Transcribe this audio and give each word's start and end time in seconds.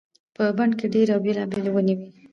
په 0.35 0.43
بڼ 0.57 0.69
کې 0.79 0.85
ډېرې 0.93 1.11
او 1.15 1.19
بېلابېلې 1.25 1.69
ونې 1.73 1.95
وي. 1.99 2.09